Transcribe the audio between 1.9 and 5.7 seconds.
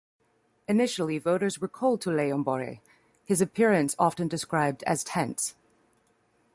to Leijonborg, his appearance often described as tense.